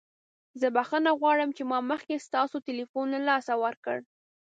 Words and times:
زه 0.59 0.67
بخښنه 0.75 1.11
غواړم 1.19 1.49
چې 1.57 1.63
ما 1.71 1.79
مخکې 1.91 2.23
ستاسو 2.27 2.55
تلیفون 2.67 3.05
له 3.15 3.19
لاسه 3.29 3.53
ورکړ. 3.63 3.97